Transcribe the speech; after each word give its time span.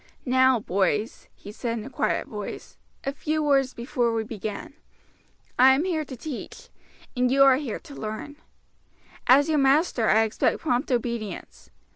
"Now, 0.25 0.59
boys," 0.59 1.27
he 1.35 1.51
said 1.51 1.77
in 1.77 1.85
a 1.85 1.89
quiet 1.91 2.25
voice, 2.25 2.75
"a 3.03 3.13
few 3.13 3.43
words 3.43 3.75
before 3.75 4.11
we 4.15 4.23
begin. 4.23 4.73
I 5.59 5.75
am 5.75 5.83
here 5.83 6.03
to 6.05 6.17
teach, 6.17 6.69
and 7.15 7.29
you 7.29 7.43
are 7.43 7.57
here 7.57 7.77
to 7.81 7.93
learn. 7.93 8.37
As 9.27 9.47
your 9.47 9.59
master 9.59 10.09
I 10.09 10.23
expect 10.23 10.57
prompt 10.61 10.91
obedience. 10.91 11.69